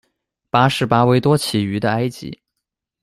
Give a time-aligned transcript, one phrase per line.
[0.49, 2.41] 巴氏巴威多鳍鱼的埃及。